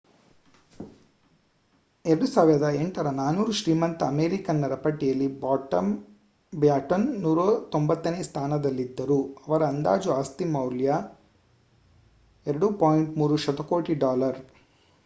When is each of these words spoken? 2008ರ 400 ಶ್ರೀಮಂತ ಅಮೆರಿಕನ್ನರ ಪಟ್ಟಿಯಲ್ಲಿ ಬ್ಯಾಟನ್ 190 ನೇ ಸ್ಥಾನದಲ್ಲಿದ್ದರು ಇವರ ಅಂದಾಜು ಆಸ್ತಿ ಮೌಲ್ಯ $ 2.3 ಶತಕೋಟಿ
2008ರ 2.05 2.69
400 3.17 3.57
ಶ್ರೀಮಂತ 3.57 4.07
ಅಮೆರಿಕನ್ನರ 4.07 4.77
ಪಟ್ಟಿಯಲ್ಲಿ 4.85 5.27
ಬ್ಯಾಟನ್ 6.53 7.05
190 7.25 8.15
ನೇ 8.15 8.23
ಸ್ಥಾನದಲ್ಲಿದ್ದರು 8.29 9.19
ಇವರ 9.43 9.61
ಅಂದಾಜು 9.71 10.11
ಆಸ್ತಿ 10.17 10.47
ಮೌಲ್ಯ 10.51 10.97
$ 12.45 12.59
2.3 12.59 13.41
ಶತಕೋಟಿ 13.47 13.95